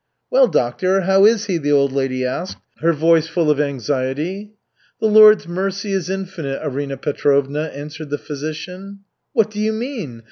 [0.31, 4.49] "Well, doctor, how is he?" the old lady asked, her voice full of anxiety.
[4.99, 9.01] "The Lord's mercy is infinite, Arina Petrovna," answered the physician.
[9.33, 10.19] "What do you mean?